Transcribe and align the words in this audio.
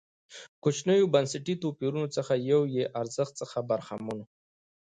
کوچنیو 0.63 1.11
بنسټي 1.13 1.55
توپیرونو 1.61 2.07
څخه 2.15 2.33
یو 2.51 2.61
یې 2.75 2.83
ارزښت 3.01 3.33
څخه 3.41 3.57
برخمن 3.69 4.17
و. 4.21 4.25